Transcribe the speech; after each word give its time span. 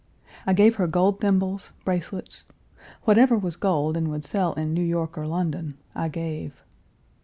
I 0.47 0.53
gave 0.53 0.77
her 0.77 0.87
gold 0.87 1.19
thimbles, 1.21 1.73
bracelets; 1.85 2.43
whatever 3.03 3.37
was 3.37 3.55
gold 3.55 3.95
and 3.95 4.07
would 4.07 4.23
sell 4.23 4.53
in 4.53 4.73
New 4.73 4.81
York 4.81 5.15
or 5.15 5.27
London, 5.27 5.77
I 5.93 6.07
gave. 6.07 6.63